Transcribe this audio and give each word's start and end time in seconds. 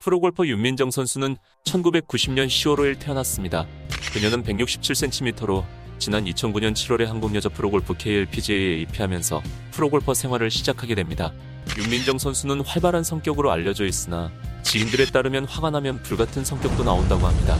프로골퍼 0.00 0.46
윤민정 0.46 0.90
선수는 0.90 1.36
1990년 1.64 2.46
10월 2.46 2.78
5일 2.78 2.98
태어났습니다. 2.98 3.66
그녀는 4.14 4.42
167cm로 4.42 5.62
지난 5.98 6.24
2009년 6.24 6.72
7월에 6.72 7.04
한국여자 7.04 7.50
프로골프 7.50 7.98
KLPGA에 7.98 8.80
입회하면서 8.80 9.42
프로골퍼 9.72 10.14
생활을 10.14 10.50
시작하게 10.50 10.94
됩니다. 10.94 11.34
윤민정 11.76 12.16
선수는 12.16 12.62
활발한 12.62 13.04
성격으로 13.04 13.50
알려져 13.50 13.84
있으나 13.84 14.32
지인들에 14.62 15.04
따르면 15.04 15.44
화가 15.44 15.68
나면 15.68 16.02
불같은 16.02 16.46
성격도 16.46 16.82
나온다고 16.82 17.26
합니다. 17.26 17.58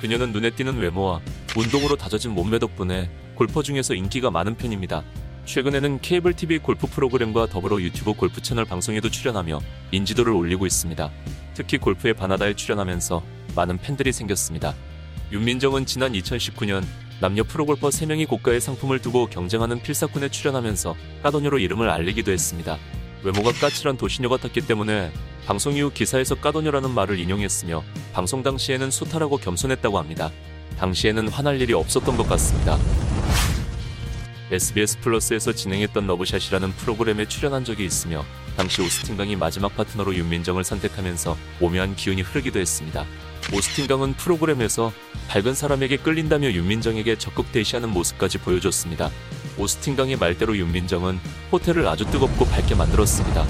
그녀는 0.00 0.32
눈에 0.32 0.48
띄는 0.48 0.78
외모와 0.78 1.20
운동으로 1.54 1.96
다져진 1.96 2.30
몸매 2.30 2.58
덕분에 2.58 3.10
골퍼 3.34 3.62
중에서 3.62 3.92
인기가 3.92 4.30
많은 4.30 4.56
편입니다. 4.56 5.04
최근에는 5.44 6.00
케이블 6.00 6.34
TV 6.34 6.58
골프 6.58 6.86
프로그램과 6.86 7.46
더불어 7.46 7.80
유튜브 7.80 8.12
골프 8.14 8.40
채널 8.40 8.64
방송에도 8.64 9.10
출연하며 9.10 9.60
인지도를 9.90 10.32
올리고 10.32 10.66
있습니다. 10.66 11.10
특히 11.54 11.78
골프에 11.78 12.14
반하다에 12.14 12.54
출연하면서 12.54 13.22
많은 13.56 13.78
팬들이 13.78 14.12
생겼습니다. 14.12 14.74
윤민정은 15.32 15.86
지난 15.86 16.12
2019년 16.12 16.84
남녀 17.20 17.42
프로골퍼 17.44 17.88
3명이 17.88 18.28
고가의 18.28 18.60
상품을 18.60 19.00
두고 19.00 19.26
경쟁하는 19.26 19.82
필사꾼에 19.82 20.28
출연하면서 20.28 20.94
까도녀로 21.22 21.58
이름을 21.58 21.88
알리기도 21.88 22.32
했습니다. 22.32 22.78
외모가 23.22 23.52
까칠한 23.52 23.96
도시녀 23.96 24.28
같았기 24.28 24.62
때문에 24.62 25.12
방송 25.46 25.74
이후 25.74 25.90
기사에서 25.92 26.34
까도녀라는 26.36 26.90
말을 26.90 27.18
인용했으며 27.18 27.82
방송 28.12 28.42
당시에는 28.42 28.90
소탈하고 28.90 29.36
겸손했다고 29.36 29.98
합니다. 29.98 30.30
당시에는 30.78 31.28
화날 31.28 31.60
일이 31.60 31.72
없었던 31.74 32.16
것 32.16 32.28
같습니다. 32.28 32.78
SBS 34.52 34.98
플러스에서 34.98 35.52
진행했던 35.52 36.06
러브샷이라는 36.06 36.72
프로그램에 36.72 37.26
출연한 37.26 37.64
적이 37.64 37.86
있으며 37.86 38.22
당시 38.54 38.82
오스틴 38.82 39.16
강이 39.16 39.34
마지막 39.34 39.74
파트너로 39.74 40.14
윤민정을 40.14 40.62
선택하면서 40.62 41.38
오묘한 41.60 41.96
기운이 41.96 42.20
흐르기도 42.20 42.60
했습니다. 42.60 43.06
오스틴 43.54 43.86
강은 43.86 44.12
프로그램에서 44.12 44.92
밝은 45.28 45.54
사람에게 45.54 45.96
끌린다며 45.96 46.52
윤민정에게 46.52 47.16
적극 47.16 47.50
대시하는 47.50 47.88
모습까지 47.88 48.38
보여줬습니다. 48.38 49.10
오스틴 49.56 49.96
강의 49.96 50.16
말대로 50.16 50.54
윤민정은 50.54 51.18
호텔을 51.50 51.88
아주 51.88 52.04
뜨겁고 52.04 52.44
밝게 52.44 52.74
만들었습니다. 52.74 53.46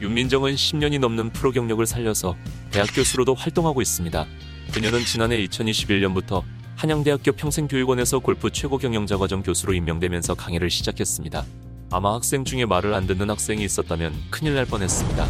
윤민정은 0.00 0.54
10년이 0.54 0.98
넘는 0.98 1.30
프로 1.30 1.52
경력을 1.52 1.84
살려서 1.84 2.36
대학 2.70 2.88
교수로도 2.94 3.34
활동하고 3.34 3.82
있습니다. 3.82 4.26
그녀는 4.72 5.04
지난해 5.04 5.36
2021년부터 5.46 6.42
한양대학교 6.76 7.32
평생교육원에서 7.32 8.18
골프 8.18 8.50
최고 8.50 8.78
경영자 8.78 9.16
과정 9.16 9.42
교수로 9.42 9.74
임명되면서 9.74 10.34
강의를 10.34 10.70
시작했습니다. 10.70 11.44
아마 11.90 12.14
학생 12.14 12.44
중에 12.44 12.66
말을 12.66 12.94
안 12.94 13.06
듣는 13.06 13.30
학생이 13.30 13.64
있었다면 13.64 14.12
큰일 14.30 14.54
날 14.54 14.66
뻔했습니다. 14.66 15.26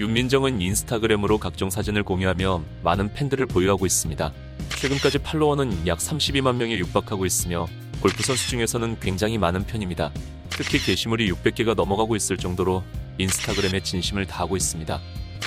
윤민정은 0.00 0.62
인스타그램으로 0.62 1.38
각종 1.38 1.68
사진을 1.68 2.02
공유하며 2.02 2.62
많은 2.82 3.12
팬들을 3.12 3.44
보유하고 3.46 3.84
있습니다. 3.84 4.32
최근까지 4.80 5.18
팔로워는 5.18 5.86
약 5.86 5.98
32만 5.98 6.56
명에 6.56 6.78
육박하고 6.78 7.26
있으며 7.26 7.66
골프 8.00 8.22
선수 8.22 8.48
중에서는 8.48 8.98
굉장히 9.00 9.36
많은 9.36 9.66
편입니다. 9.66 10.10
특히 10.48 10.78
게시물이 10.78 11.30
600개가 11.30 11.74
넘어가고 11.74 12.16
있을 12.16 12.38
정도로 12.38 12.82
인스타그램에 13.18 13.82
진심을 13.82 14.26
다하고 14.26 14.56
있습니다. 14.56 14.98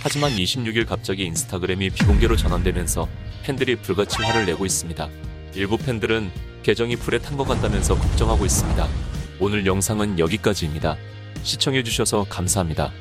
하지만 0.01 0.31
26일 0.31 0.85
갑자기 0.87 1.23
인스타그램이 1.25 1.89
비공개로 1.91 2.35
전환되면서 2.35 3.07
팬들이 3.43 3.75
불같이 3.75 4.17
화를 4.21 4.45
내고 4.45 4.65
있습니다. 4.65 5.09
일부 5.55 5.77
팬들은 5.77 6.31
계정이 6.63 6.95
불에 6.95 7.19
탄 7.19 7.37
것 7.37 7.45
같다면서 7.45 7.95
걱정하고 7.95 8.45
있습니다. 8.45 8.87
오늘 9.39 9.65
영상은 9.65 10.19
여기까지입니다. 10.19 10.97
시청해주셔서 11.43 12.25
감사합니다. 12.29 12.91